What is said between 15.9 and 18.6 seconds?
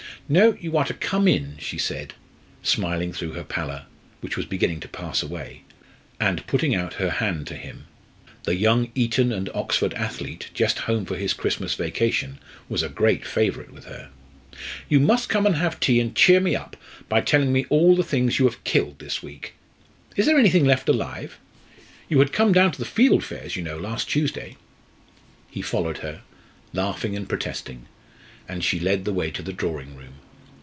and cheer me up by telling me all the things you